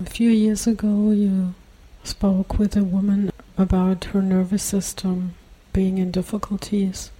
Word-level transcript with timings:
A 0.00 0.06
few 0.08 0.30
years 0.30 0.66
ago, 0.66 1.10
you 1.10 1.52
spoke 2.04 2.58
with 2.58 2.74
a 2.74 2.82
woman 2.82 3.30
about 3.58 4.04
her 4.04 4.22
nervous 4.22 4.62
system 4.62 5.34
being 5.74 5.98
in 5.98 6.10
difficulties, 6.10 7.10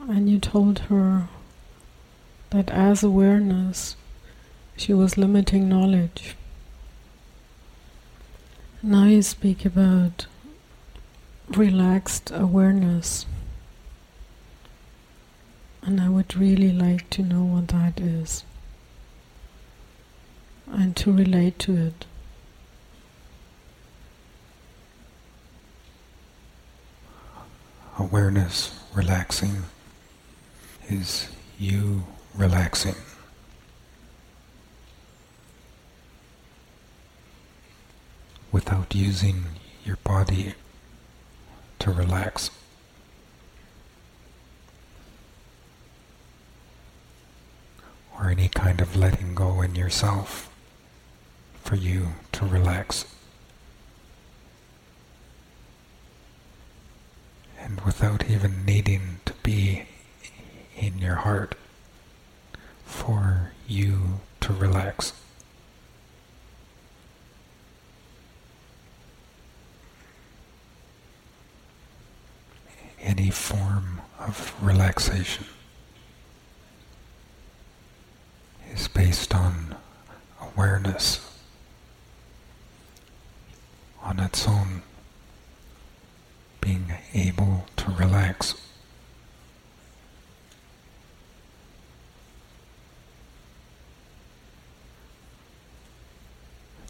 and 0.00 0.26
you 0.26 0.38
told 0.38 0.78
her 0.88 1.28
that 2.48 2.70
as 2.70 3.02
awareness, 3.02 3.94
she 4.74 4.94
was 4.94 5.18
limiting 5.18 5.68
knowledge. 5.68 6.34
Now 8.82 9.04
you 9.04 9.20
speak 9.20 9.66
about 9.66 10.28
relaxed 11.50 12.30
awareness. 12.34 13.26
And 15.82 16.00
I 16.00 16.08
would 16.08 16.36
really 16.36 16.72
like 16.72 17.10
to 17.10 17.22
know 17.22 17.44
what 17.44 17.68
that 17.68 18.00
is 18.00 18.44
and 20.72 20.96
to 20.96 21.12
relate 21.12 21.58
to 21.60 21.76
it. 21.76 22.04
Awareness 27.98 28.78
relaxing 28.94 29.64
is 30.88 31.28
you 31.58 32.04
relaxing. 32.34 32.96
Without 38.52 38.94
using 38.94 39.44
your 39.84 39.96
body 39.96 40.54
to 41.78 41.90
relax. 41.90 42.50
Or 48.18 48.30
any 48.30 48.48
kind 48.48 48.80
of 48.80 48.96
letting 48.96 49.34
go 49.34 49.60
in 49.62 49.74
yourself 49.74 50.50
for 51.66 51.74
you 51.74 52.06
to 52.30 52.46
relax. 52.46 53.04
And 57.58 57.80
without 57.80 58.30
even 58.30 58.64
needing 58.64 59.18
to 59.24 59.32
be 59.42 59.82
in 60.76 60.98
your 60.98 61.16
heart 61.16 61.56
for 62.84 63.50
you 63.66 64.20
to 64.42 64.52
relax. 64.52 65.12
Any 73.00 73.30
form 73.30 74.02
of 74.20 74.54
relaxation 74.62 75.46
is 78.72 78.86
based 78.86 79.34
on 79.34 79.74
awareness 80.40 81.26
on 84.06 84.20
its 84.20 84.46
own, 84.46 84.82
being 86.60 86.94
able 87.12 87.66
to 87.76 87.90
relax. 87.90 88.54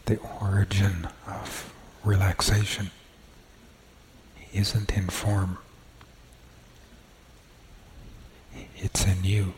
The 0.04 0.18
origin 0.42 1.08
of 1.26 1.72
relaxation 2.06 2.90
isn't 4.54 4.96
in 4.96 5.08
form. 5.08 5.58
It's 8.76 9.04
in 9.04 9.24
you. 9.24 9.52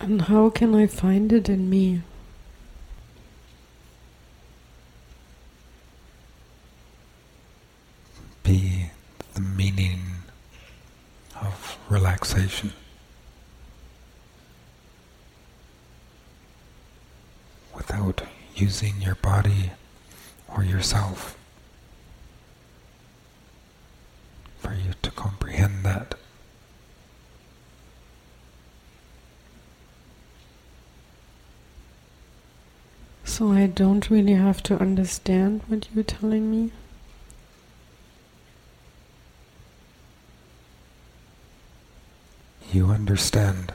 And 0.00 0.22
how 0.22 0.48
can 0.48 0.74
I 0.74 0.86
find 0.86 1.32
it 1.32 1.48
in 1.48 1.68
me? 1.68 2.02
Be 8.44 8.90
the 9.34 9.40
meaning 9.40 10.00
of 11.42 11.76
relaxation. 11.90 12.72
Without 17.74 18.22
using 18.60 19.00
your 19.00 19.14
body 19.16 19.72
or 20.48 20.64
yourself. 20.64 21.38
for 24.58 24.74
you 24.74 24.92
to 25.02 25.10
comprehend 25.12 25.84
that. 25.84 26.14
So 33.24 33.52
I 33.52 33.66
don't 33.66 34.10
really 34.10 34.34
have 34.34 34.62
to 34.64 34.80
understand 34.80 35.62
what 35.68 35.86
you're 35.94 36.04
telling 36.04 36.50
me? 36.50 36.72
You 42.72 42.86
understand 42.88 43.72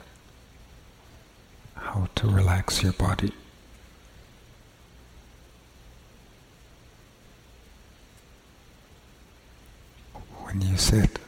how 1.74 2.08
to 2.16 2.28
relax 2.28 2.82
your 2.82 2.92
body. 2.92 3.32
When 10.54 10.62
you 10.68 10.76
sit 10.76 11.18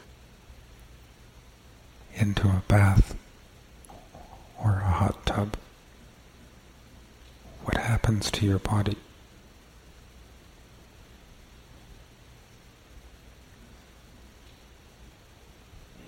into 2.15 2.47
a 2.47 2.63
bath 2.69 3.17
or 4.63 4.75
a 4.85 4.89
hot 4.89 5.27
tub, 5.27 5.57
what 7.65 7.77
happens 7.77 8.31
to 8.31 8.47
your 8.47 8.61
body? 8.61 8.97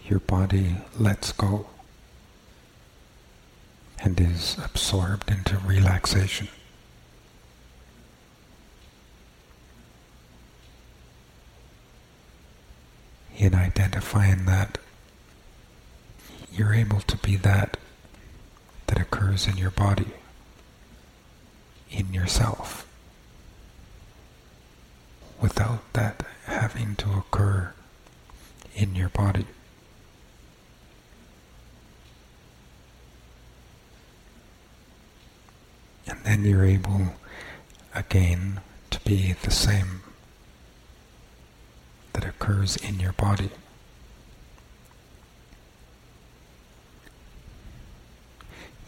Your 0.07 0.21
body 0.21 0.77
lets 0.97 1.33
go 1.33 1.67
and 3.99 4.21
is 4.21 4.57
absorbed 4.65 5.29
into 5.29 5.59
relaxation. 5.59 6.47
In 13.39 13.55
identifying 13.55 14.45
that, 14.47 14.79
you're 16.53 16.75
able 16.75 17.01
to 17.01 17.17
be 17.19 17.37
that 17.37 17.77
that 18.89 19.01
occurs 19.01 19.47
in 19.47 19.57
your 19.57 19.71
body, 19.71 20.13
in 21.89 22.13
yourself, 22.13 22.87
without 25.41 25.93
that 25.93 26.25
having 26.47 26.97
to 26.97 27.11
occur 27.13 27.73
in 28.75 28.97
your 28.97 29.11
body. 29.11 29.47
And 36.09 36.25
then 36.25 36.45
you're 36.45 36.65
able 36.65 37.15
again 37.95 38.61
to 38.91 39.01
be 39.01 39.35
the 39.43 39.51
same 39.53 40.03
that 42.19 42.29
occurs 42.29 42.77
in 42.77 42.99
your 42.99 43.13
body. 43.13 43.51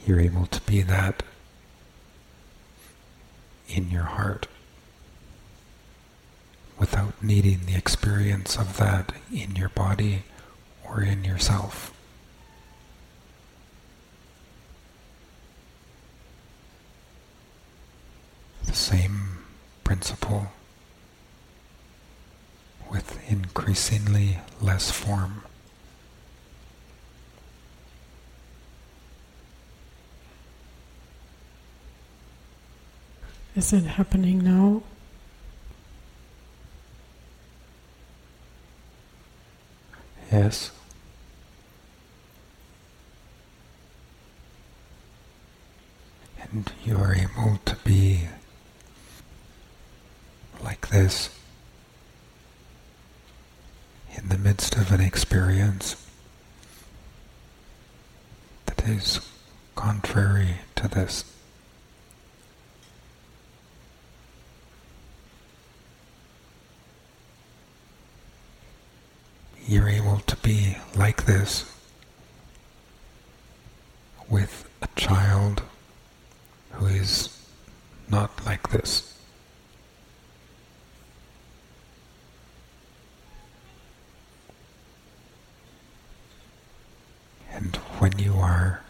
You're 0.04 0.18
able 0.18 0.46
to 0.46 0.60
be 0.62 0.82
that 0.82 1.22
in 3.68 3.90
your 3.90 4.02
heart 4.02 4.48
without 6.76 7.22
needing 7.22 7.66
the 7.66 7.76
experience 7.76 8.56
of 8.56 8.78
that 8.78 9.12
in 9.32 9.54
your 9.54 9.68
body 9.68 10.24
or 10.88 11.02
in 11.02 11.22
yourself. 11.22 11.94
The 18.64 18.74
same 18.74 19.44
principle 19.84 20.48
with 22.90 23.18
increasingly 23.30 24.38
less 24.60 24.90
form. 24.90 25.42
Is 33.56 33.72
it 33.72 33.84
happening 33.84 34.42
now? 34.44 34.82
Yes. 40.32 40.70
And 46.52 46.72
you 46.84 46.96
are 46.96 47.14
able 47.14 47.58
to 47.64 47.76
be 47.84 48.28
like 50.62 50.88
this 50.88 51.30
the 54.30 54.38
midst 54.38 54.76
of 54.76 54.92
an 54.92 55.00
experience 55.00 55.96
that 58.66 58.88
is 58.88 59.18
contrary 59.74 60.58
to 60.76 60.86
this. 60.86 61.24
You're 69.66 69.88
able 69.88 70.20
to 70.20 70.36
be 70.36 70.76
like 70.94 71.26
this 71.26 71.64
with 74.28 74.68
a 74.80 74.88
child 74.94 75.62
who 76.70 76.86
is 76.86 77.36
not 78.08 78.46
like 78.46 78.70
this. 78.70 79.09
And 87.52 87.76
when 87.98 88.18
you 88.18 88.34
are, 88.34 88.82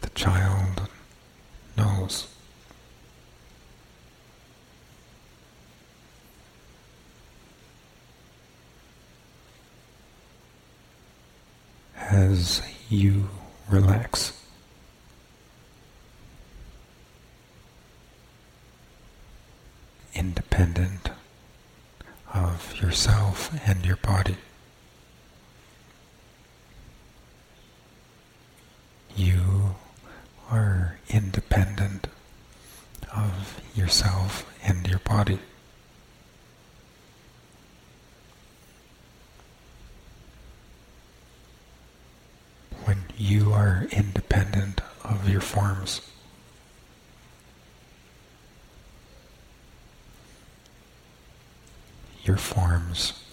the 0.00 0.10
child 0.10 0.88
knows. 1.76 2.26
As 11.96 12.62
you 12.88 13.28
relax. 13.68 14.32
Independent 20.14 21.10
of 22.34 22.74
yourself 22.80 23.52
and 23.68 23.84
your 23.84 23.96
body. 23.96 24.36
You 29.14 29.76
are 30.50 30.98
independent 31.08 32.08
of 33.14 33.60
yourself 33.74 34.50
and 34.62 34.86
your 34.86 35.00
body. 35.00 35.38
When 42.84 43.04
you 43.18 43.52
are 43.52 43.86
independent 43.90 44.80
of 45.04 45.28
your 45.28 45.40
forms, 45.40 46.00
your 52.24 52.36
forms 52.36 53.24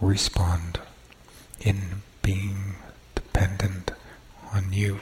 respond 0.00 0.78
in 1.60 2.02
being 2.22 2.74
dependent 3.14 3.92
on 4.52 4.72
you. 4.72 5.00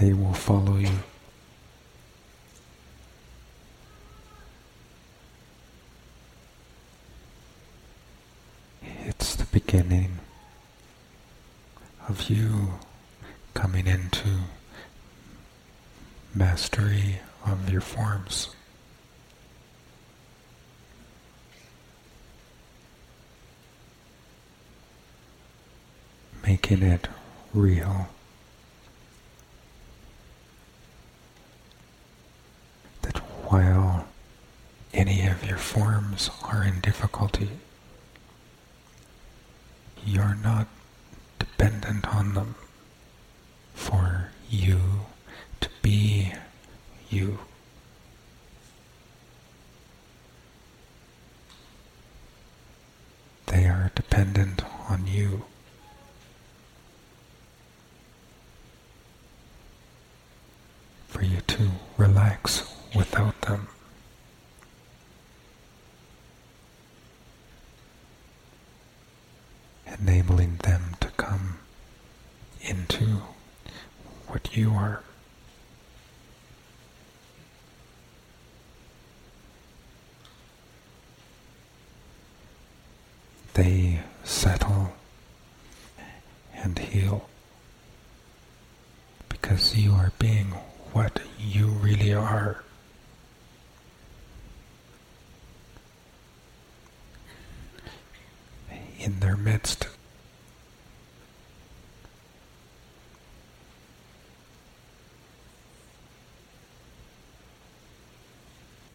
They 0.00 0.12
will 0.12 0.32
follow 0.34 0.76
you. 0.78 0.90
It's 9.04 9.34
the 9.36 9.44
beginning 9.46 10.18
of 12.08 12.21
you 12.32 12.70
coming 13.52 13.86
into 13.86 14.28
mastery 16.34 17.20
of 17.46 17.68
your 17.70 17.82
forms. 17.82 18.54
Making 26.46 26.82
it 26.82 27.08
real. 27.52 28.08
That 33.02 33.18
while 33.44 34.06
any 34.94 35.26
of 35.26 35.44
your 35.44 35.58
forms 35.58 36.30
are 36.42 36.64
in 36.64 36.80
difficulty, 36.80 37.50
you're 40.04 40.36
not 40.42 40.66
dependent 41.62 42.08
on 42.12 42.34
them 42.34 42.54
for 43.72 44.30
you 44.50 44.80
to 45.60 45.68
be 45.80 46.32
you. 47.08 47.38
They 53.46 53.66
are 53.66 53.92
dependent 53.94 54.62
on 54.88 55.06
you. 55.06 55.44
For 61.06 61.22
you 61.22 61.42
to 61.46 61.70
relax 61.96 62.74
without 62.92 63.40
them. 63.42 63.68
Enabling 69.86 70.56
them 70.56 70.96
to 70.98 71.11
into 72.62 73.22
what 74.28 74.56
you 74.56 74.70
are. 74.70 75.02
They 83.54 84.00
settle 84.24 84.92
and 86.54 86.78
heal 86.78 87.28
because 89.28 89.76
you 89.76 89.92
are 89.92 90.12
being 90.18 90.46
what 90.92 91.20
you 91.38 91.66
really 91.66 92.14
are. 92.14 92.62
In 98.98 99.18
their 99.20 99.36
midst. 99.36 99.88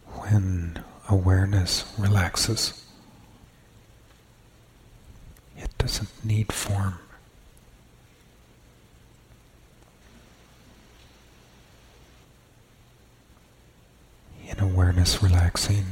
When 0.06 0.82
awareness 1.48 1.84
relaxes, 1.96 2.84
it 5.56 5.70
doesn't 5.78 6.10
need 6.22 6.52
form. 6.52 6.98
In 14.46 14.60
awareness 14.60 15.22
relaxing, 15.22 15.86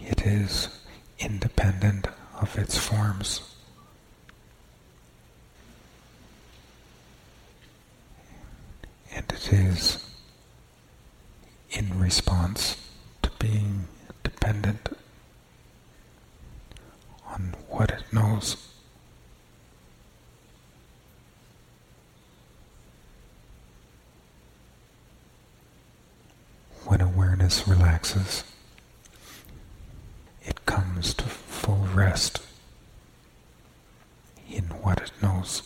it 0.00 0.26
is 0.26 0.68
independent 1.20 2.08
of 2.40 2.58
its 2.58 2.76
forms. 2.76 3.42
And 9.14 9.24
it 9.30 9.52
is 9.52 10.04
in 11.70 11.96
response 11.98 12.76
to 13.22 13.30
being 13.38 13.86
dependent 14.24 14.88
on 17.28 17.54
what 17.68 17.90
it 17.90 18.04
knows. 18.12 18.56
When 26.84 27.00
awareness 27.46 27.68
relaxes, 27.68 28.44
it 30.44 30.66
comes 30.66 31.14
to 31.14 31.22
full 31.24 31.86
rest 31.94 32.40
in 34.50 34.64
what 34.82 34.98
it 35.00 35.12
knows. 35.22 35.62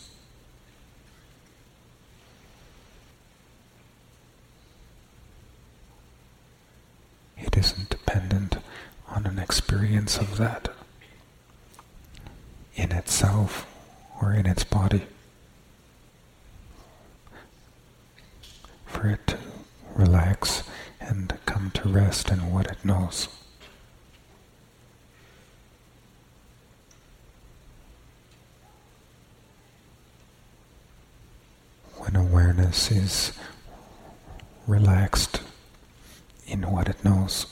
It 7.37 7.57
isn't 7.57 7.89
dependent 7.89 8.57
on 9.09 9.25
an 9.25 9.39
experience 9.39 10.17
of 10.17 10.37
that 10.37 10.69
in 12.75 12.91
itself 12.91 13.65
or 14.21 14.33
in 14.33 14.45
its 14.45 14.63
body. 14.63 15.01
rest 21.91 22.31
in 22.31 22.51
what 22.51 22.67
it 22.67 22.83
knows. 22.85 23.27
When 31.97 32.15
awareness 32.15 32.91
is 32.91 33.33
relaxed 34.67 35.41
in 36.47 36.63
what 36.71 36.87
it 36.87 37.03
knows. 37.03 37.45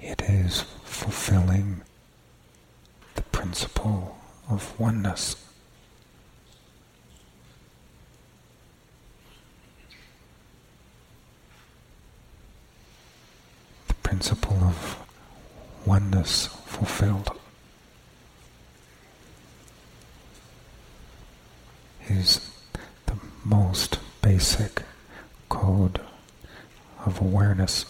It 0.00 0.22
is 0.22 0.62
fulfilling 0.84 1.82
the 3.16 3.22
principle 3.22 4.16
of 4.48 4.78
oneness. 4.78 5.36
Principle 14.20 14.62
of 14.64 14.98
oneness 15.86 16.48
fulfilled 16.66 17.30
is 22.06 22.50
the 23.06 23.14
most 23.46 23.98
basic 24.20 24.82
code 25.48 26.02
of 27.06 27.18
awareness. 27.22 27.86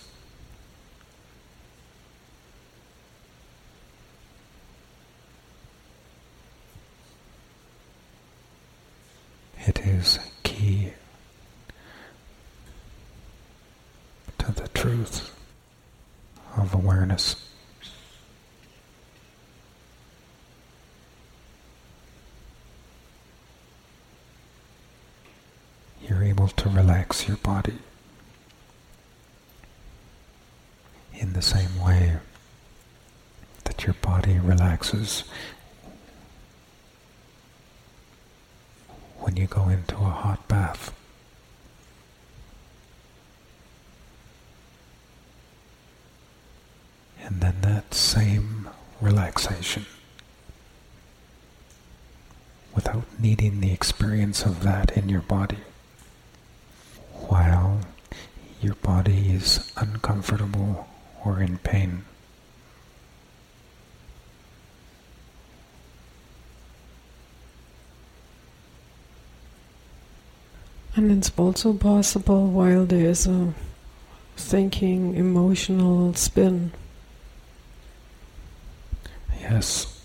It 9.66 9.80
is 9.80 10.20
key 10.44 10.92
to 14.38 14.52
the 14.52 14.68
truth 14.68 15.37
of 16.56 16.75
awareness. 16.75 17.37
You're 26.02 26.22
able 26.40 26.49
to 26.49 26.70
relax 26.70 27.28
your 27.28 27.37
body 27.38 27.76
in 31.12 31.35
the 31.35 31.42
same 31.42 31.78
way 31.78 32.16
that 33.64 33.85
your 33.85 33.92
body 34.00 34.38
relaxes 34.38 35.25
when 39.18 39.37
you 39.37 39.47
go 39.47 39.68
into 39.68 39.94
a 39.97 39.99
hot 40.23 40.49
bath. 40.49 40.94
And 47.23 47.42
then 47.42 47.56
that 47.61 47.92
same 47.92 48.70
relaxation, 48.99 49.85
without 52.75 53.04
needing 53.20 53.61
the 53.61 53.73
experience 53.73 54.47
of 54.47 54.62
that 54.62 54.97
in 54.97 55.11
your 55.11 55.20
body, 55.20 55.59
your 58.61 58.75
body 58.76 59.31
is 59.31 59.73
uncomfortable 59.76 60.87
or 61.25 61.40
in 61.43 61.59
pain. 61.59 62.05
And 70.95 71.11
it's 71.11 71.33
also 71.38 71.73
possible 71.73 72.49
while 72.49 72.85
there 72.85 73.07
is 73.07 73.26
a 73.26 73.55
thinking, 74.37 75.14
emotional 75.14 76.12
spin. 76.14 76.73
Yes. 79.40 79.97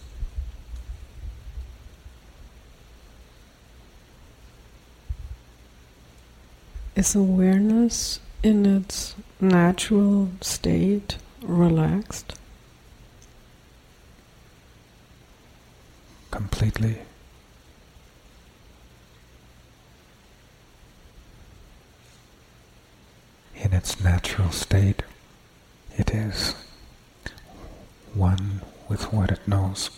Is 6.96 7.14
awareness 7.16 8.22
in 8.46 8.64
its 8.64 9.16
natural 9.42 10.30
state 10.40 11.18
relaxed? 11.42 12.36
Completely. 16.30 16.98
in 23.56 23.74
its 23.74 24.00
natural 24.04 24.52
state, 24.52 25.02
it 25.98 26.12
is 26.14 26.54
one 28.14 28.62
with 28.88 29.12
what 29.12 29.32
it 29.32 29.40
knows. 29.48 29.90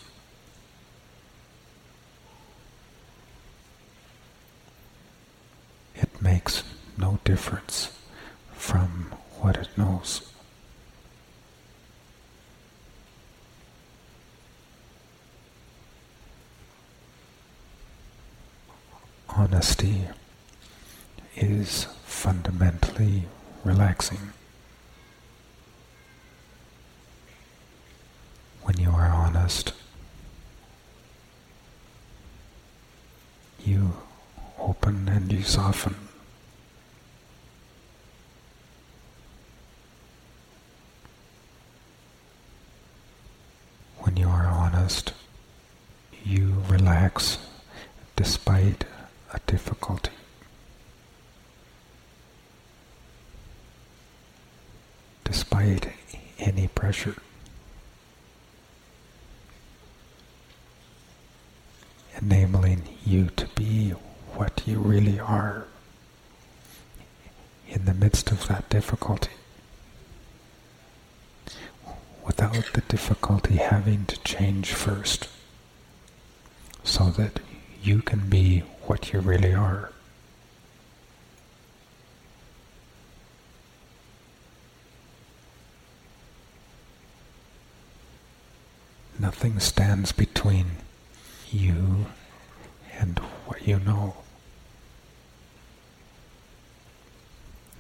It 5.96 6.22
makes 6.22 6.64
no 6.98 7.20
difference 7.26 7.92
from 8.54 9.14
what 9.40 9.56
it 9.56 9.70
knows. 9.78 10.22
Honesty 19.58 20.06
is 21.36 21.86
fundamentally 22.06 23.24
relaxing. 23.64 24.20
When 28.62 28.78
you 28.78 28.92
are 28.92 29.08
honest, 29.10 29.74
you 33.66 33.94
open 34.60 35.10
and 35.10 35.34
you 35.34 35.42
soften. 35.42 35.96
When 44.02 44.18
you 44.18 44.28
are 44.28 44.46
honest, 44.46 45.14
you 46.24 46.62
relax 46.70 47.40
despite 48.16 48.84
a 49.38 49.52
difficulty. 49.52 50.12
despite 55.24 55.90
any 56.40 56.68
pressure. 56.70 57.16
Enabling 62.22 62.82
you 63.06 63.30
to 63.36 63.46
be 63.56 63.90
what 64.36 64.62
you 64.66 64.80
really 64.80 65.20
are 65.20 65.68
in 67.68 67.84
the 67.84 67.94
midst 67.94 68.32
of 68.32 68.48
that 68.48 68.70
difficulty 68.70 69.32
without 72.26 72.66
the 72.74 72.82
difficulty 72.88 73.56
having 73.56 74.06
to 74.06 74.18
change 74.24 74.72
first 74.74 75.28
so 76.84 77.06
that 77.12 77.40
you 77.84 78.02
can 78.02 78.30
be 78.30 78.60
what 78.88 79.07
you 79.18 79.24
really 79.24 79.54
are. 79.54 79.90
Nothing 89.20 89.60
stands 89.60 90.12
between 90.12 90.66
you 91.50 92.06
and 93.00 93.18
what 93.48 93.68
you 93.68 93.80
know. 93.80 94.18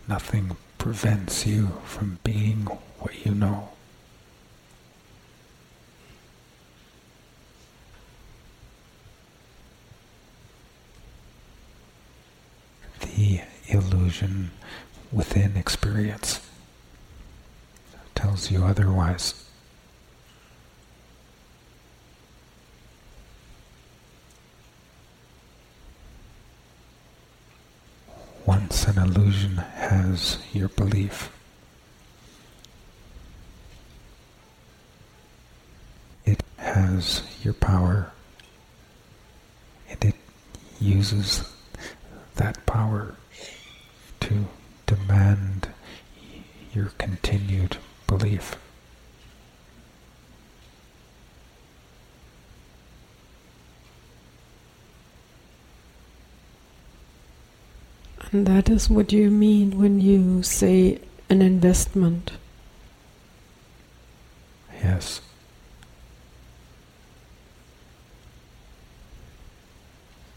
Nothing 0.07 0.57
prevents 0.79 1.45
you 1.45 1.79
from 1.83 2.17
being 2.23 2.65
what 2.99 3.23
you 3.23 3.35
know. 3.35 3.76
Illusion 13.67 14.51
within 15.11 15.55
experience 15.57 16.41
tells 18.15 18.51
you 18.51 18.63
otherwise. 18.63 19.47
once 28.47 28.87
an 28.87 28.97
illusion 28.97 29.57
has 29.57 30.37
your 30.53 30.69
belief, 30.69 31.29
it 36.25 36.41
has 36.57 37.23
your 37.43 37.53
power, 37.53 38.11
and 39.89 40.03
it 40.05 40.15
uses 40.79 41.43
that 42.35 42.65
power 42.65 43.15
to 44.27 44.45
demand 44.85 45.69
your 46.73 46.87
continued 46.97 47.77
belief. 48.07 48.57
And 58.31 58.45
that 58.45 58.67
is 58.67 58.89
what 58.89 59.13
you 59.13 59.31
mean 59.31 59.79
when 59.79 60.01
you 60.01 60.43
say 60.43 60.99
an 61.29 61.41
investment. 61.41 62.31
Yes. 64.73 65.21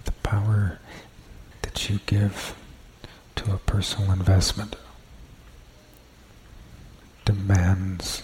The 0.05 0.13
power 0.23 0.79
that 1.63 1.91
you 1.91 1.99
give 2.07 2.55
to 3.41 3.53
a 3.53 3.59
personal 3.59 4.13
investment 4.13 4.77
demands 7.25 8.23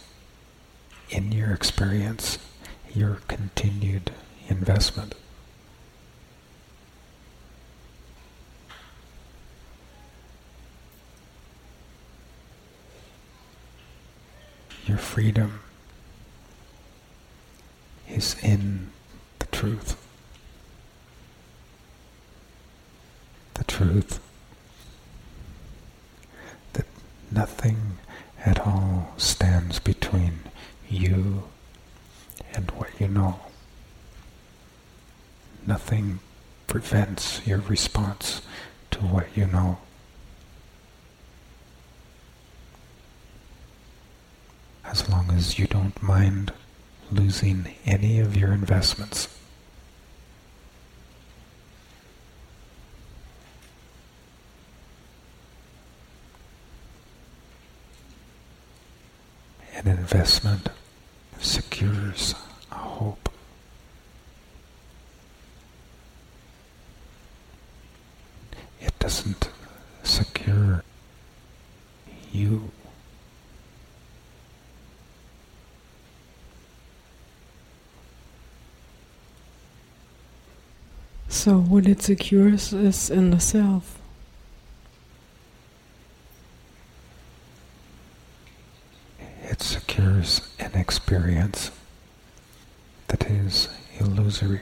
in 1.08 1.32
your 1.32 1.52
experience 1.54 2.38
your 2.94 3.20
continued 3.26 4.10
investment. 4.48 5.14
Your 14.86 14.98
freedom 14.98 15.60
is 18.08 18.36
in 18.42 18.90
the 19.38 19.46
truth. 19.46 19.96
The 23.54 23.64
truth 23.64 24.20
that 26.74 26.86
nothing 27.36 27.98
at 28.44 28.58
all 28.60 29.12
stands 29.18 29.78
between 29.78 30.40
you 30.88 31.44
and 32.54 32.70
what 32.72 32.88
you 32.98 33.06
know. 33.06 33.38
Nothing 35.66 36.20
prevents 36.66 37.46
your 37.46 37.58
response 37.58 38.40
to 38.92 39.00
what 39.00 39.26
you 39.36 39.46
know. 39.46 39.78
As 44.84 45.08
long 45.10 45.30
as 45.32 45.58
you 45.58 45.66
don't 45.66 46.00
mind 46.02 46.52
losing 47.10 47.74
any 47.84 48.18
of 48.20 48.36
your 48.36 48.52
investments. 48.52 49.28
An 59.74 59.88
investment 60.26 60.68
secures 61.38 62.34
a 62.72 62.74
hope. 62.74 63.28
It 68.80 68.98
doesn't 68.98 69.48
secure 70.02 70.82
you. 72.32 72.72
So 81.28 81.58
what 81.58 81.86
it 81.86 82.02
secures 82.02 82.72
is 82.72 83.10
in 83.10 83.30
the 83.30 83.38
self. 83.38 84.00
It 89.48 89.62
secures 89.62 90.40
an 90.58 90.74
experience 90.74 91.70
that 93.08 93.24
is 93.30 93.68
illusory. 94.42 94.60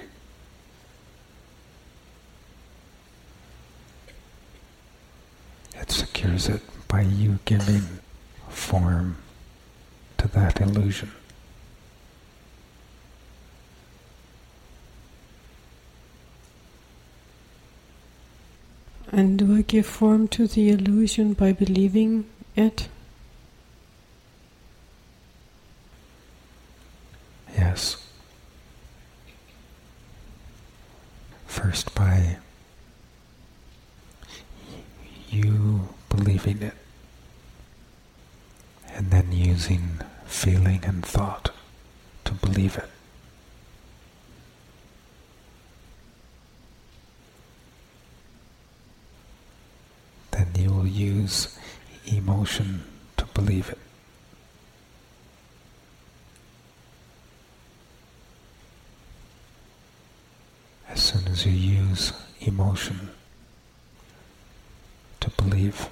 It 5.77 5.91
secures 5.91 6.49
it 6.49 6.63
by 6.89 7.03
you 7.03 7.39
giving 7.45 7.83
form 8.49 9.17
to 10.19 10.29
that 10.29 10.61
illusion. 10.61 11.11
And 19.13 19.39
do 19.39 19.57
I 19.57 19.63
give 19.63 19.87
form 19.87 20.27
to 20.29 20.49
the 20.49 20.71
illusion 20.71 21.35
by 21.35 21.53
believing 21.53 22.25
it? 22.57 22.89
Yes. 27.57 27.97
First 31.47 31.95
by 31.95 32.39
you 35.31 35.89
believing 36.09 36.63
it, 36.63 36.75
and 38.93 39.13
then 39.13 39.31
using 39.31 40.01
feeling 40.27 40.81
and 40.85 41.05
thought 41.07 41.51
to 42.25 42.33
believe 42.35 42.77
it. 42.77 42.89
Then 50.33 50.49
you 50.57 50.71
will 50.71 50.87
use 50.87 51.57
emotion 52.07 52.85
to 53.17 53.25
believe 53.27 53.69
it. 53.71 53.79
as 60.95 61.03
soon 61.03 61.27
as 61.27 61.45
you 61.45 61.51
use 61.53 62.13
emotion 62.41 63.11
to 65.19 65.29
believe 65.31 65.89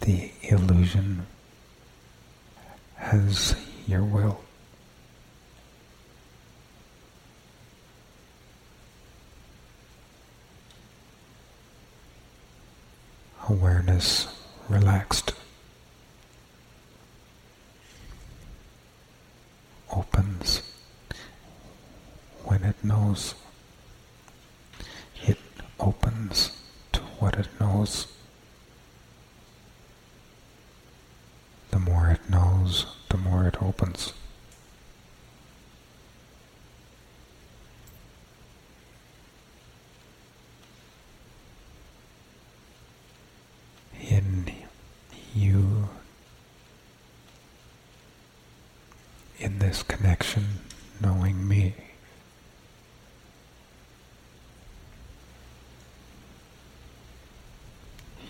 the 0.00 0.32
illusion 0.42 1.24
has 2.96 3.54
your 3.86 4.02
will. 4.02 4.40
Awareness 13.82 14.28
relaxed 14.68 15.34
opens 19.90 20.62
when 22.44 22.62
it 22.62 22.76
knows. 22.84 23.34
It 25.24 25.38
opens 25.80 26.52
to 26.92 27.00
what 27.18 27.34
it 27.34 27.48
knows. 27.58 28.06
The 31.72 31.80
more 31.80 32.08
it 32.10 32.30
knows, 32.30 32.86
the 33.08 33.16
more 33.16 33.48
it 33.48 33.60
opens. 33.60 34.12
In 44.10 44.52
you, 45.34 45.88
in 49.42 49.58
this 49.58 49.82
connection, 49.82 50.60
knowing 51.00 51.48
me. 51.48 51.74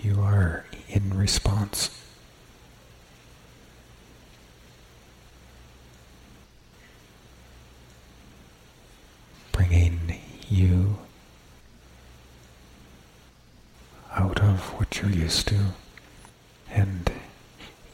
You 0.03 0.21
are 0.23 0.65
in 0.89 1.17
response. 1.17 1.91
Bringing 9.53 10.19
you 10.49 10.97
out 14.15 14.41
of 14.41 14.61
what 14.79 15.01
you're 15.01 15.11
used 15.11 15.47
to 15.49 15.61
and 16.71 17.13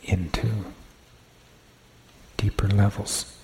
into 0.04 0.66
deeper 2.58 2.74
levels. 2.74 3.34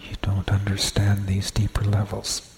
You 0.00 0.16
don't 0.22 0.50
understand 0.50 1.26
these 1.26 1.50
deeper 1.50 1.84
levels. 1.84 2.48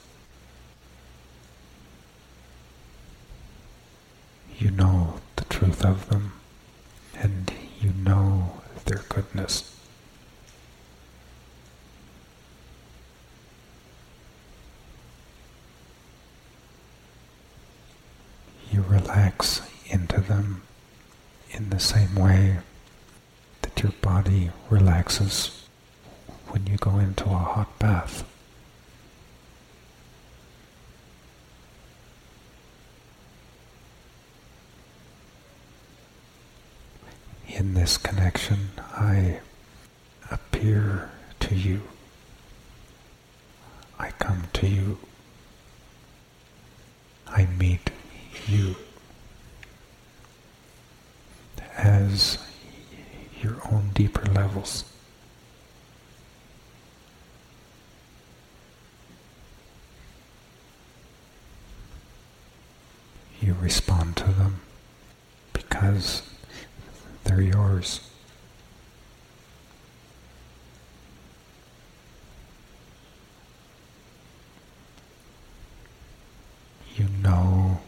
You 4.59 4.71
know 4.71 5.21
the 5.37 5.45
truth 5.45 5.85
of 5.85 6.09
them, 6.09 6.33
and 7.17 7.53
you 7.81 7.93
know 7.93 8.61
their 8.85 9.03
goodness. 9.09 9.71
You 18.71 18.74
relax 18.89 19.63
into 19.87 20.21
them 20.21 20.63
in 21.51 21.71
the 21.71 21.81
same 21.81 22.15
way 22.15 22.59
that 23.63 23.83
your 23.83 23.93
body 24.03 24.51
relaxes 24.71 25.65
when 26.49 26.67
you 26.67 26.77
go 26.77 26.99
into 26.99 27.25
a 27.25 27.29
hot 27.29 27.79
bath. 27.79 28.25
in 37.55 37.75
this 37.75 37.97
connection, 37.97 38.71
I 38.79 39.41
appear 40.31 41.11
to 41.41 41.55
you. 41.55 41.83
I 43.99 44.11
come 44.19 44.45
to 44.55 44.67
you. 44.67 44.99
I 47.29 47.47
meet 47.47 47.91
you 48.49 48.77
as 51.77 52.39
your 53.43 53.57
own 53.71 53.91
deeper 53.95 54.25
levels. 54.33 54.85
You 63.41 63.55
respond 63.61 64.17
to 64.19 64.25
them 64.25 64.61
because 65.53 66.23
they're 67.25 67.43
yours. 67.43 68.01
You 76.97 77.07
know 77.23 77.81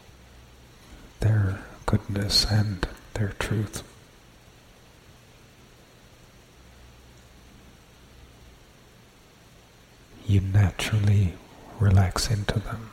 their 1.21 1.61
goodness 1.97 2.45
and 2.51 2.87
their 3.15 3.33
truth. 3.39 3.83
You 10.27 10.41
naturally 10.43 11.35
relax 11.81 12.31
into 12.31 12.59
them. 12.59 12.91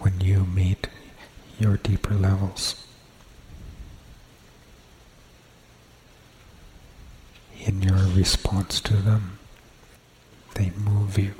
When 0.00 0.20
you 0.20 0.44
meet 0.44 0.88
your 1.60 1.76
deeper 1.76 2.14
levels. 2.14 2.74
In 7.60 7.82
your 7.82 7.97
response 8.08 8.80
to 8.80 8.94
them, 8.94 9.38
they 10.54 10.70
move 10.70 11.18
you. 11.18 11.34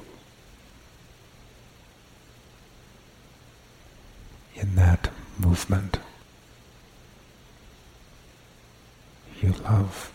In 4.54 4.74
that 4.74 5.10
movement, 5.38 5.98
you 9.40 9.52
love. 9.64 10.12